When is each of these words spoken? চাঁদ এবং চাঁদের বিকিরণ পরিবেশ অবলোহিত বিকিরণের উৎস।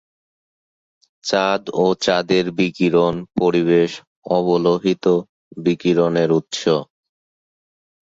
চাঁদ 1.23 1.61
এবং 1.71 1.89
চাঁদের 2.03 2.45
বিকিরণ 2.57 3.13
পরিবেশ 3.39 3.91
অবলোহিত 4.31 5.05
বিকিরণের 5.57 6.29
উৎস। 6.39 6.61